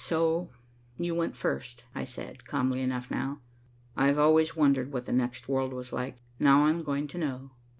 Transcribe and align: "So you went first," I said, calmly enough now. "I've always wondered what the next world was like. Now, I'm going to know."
"So 0.03 0.49
you 0.97 1.13
went 1.13 1.37
first," 1.37 1.83
I 1.93 2.05
said, 2.05 2.43
calmly 2.45 2.81
enough 2.81 3.11
now. 3.11 3.39
"I've 3.95 4.17
always 4.17 4.55
wondered 4.55 4.91
what 4.91 5.05
the 5.05 5.13
next 5.13 5.47
world 5.47 5.73
was 5.73 5.93
like. 5.93 6.15
Now, 6.39 6.65
I'm 6.65 6.79
going 6.79 7.07
to 7.09 7.19
know." 7.19 7.51